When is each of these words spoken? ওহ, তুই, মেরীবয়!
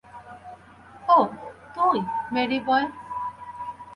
ওহ, 1.07 1.27
তুই, 1.75 1.97
মেরীবয়! 2.33 2.85